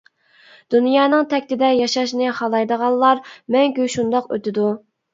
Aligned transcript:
دۇنيانىڭ 0.75 1.27
تەكتىدە 1.35 1.69
ياشاشنى 1.81 2.33
خالايدىغانلار 2.41 3.25
مەڭگۈ 3.59 3.89
شۇنداق 3.99 4.31
ئۆتىدۇ. 4.37 4.71